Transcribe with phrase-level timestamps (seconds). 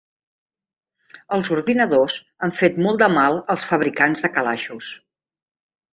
[1.35, 2.17] Els ordinadors
[2.47, 4.93] han fet molt de mal als fabricants de calaixos.